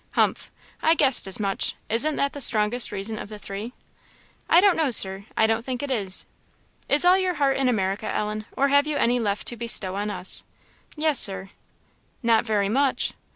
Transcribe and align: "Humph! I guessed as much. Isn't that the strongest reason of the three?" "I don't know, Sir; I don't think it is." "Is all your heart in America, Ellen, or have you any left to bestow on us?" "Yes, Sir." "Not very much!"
"Humph! 0.13 0.49
I 0.81 0.95
guessed 0.95 1.27
as 1.27 1.39
much. 1.39 1.75
Isn't 1.87 2.15
that 2.15 2.33
the 2.33 2.41
strongest 2.41 2.91
reason 2.91 3.19
of 3.19 3.29
the 3.29 3.37
three?" 3.37 3.71
"I 4.49 4.59
don't 4.59 4.75
know, 4.75 4.89
Sir; 4.89 5.25
I 5.37 5.45
don't 5.45 5.63
think 5.63 5.83
it 5.83 5.91
is." 5.91 6.25
"Is 6.89 7.05
all 7.05 7.19
your 7.19 7.35
heart 7.35 7.57
in 7.57 7.69
America, 7.69 8.11
Ellen, 8.11 8.47
or 8.57 8.69
have 8.69 8.87
you 8.87 8.97
any 8.97 9.19
left 9.19 9.45
to 9.49 9.55
bestow 9.57 9.93
on 9.97 10.09
us?" 10.09 10.43
"Yes, 10.95 11.19
Sir." 11.19 11.51
"Not 12.23 12.45
very 12.45 12.67
much!" 12.67 13.13